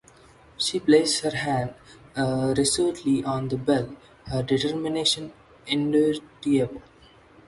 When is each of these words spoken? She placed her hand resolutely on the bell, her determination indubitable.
She 0.57 0.79
placed 0.79 1.23
her 1.23 1.29
hand 1.37 1.75
resolutely 2.17 3.23
on 3.23 3.49
the 3.49 3.55
bell, 3.57 3.95
her 4.25 4.41
determination 4.41 5.31
indubitable. 5.67 6.81